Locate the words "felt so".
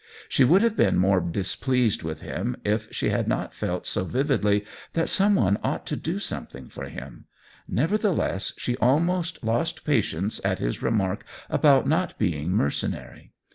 3.53-4.03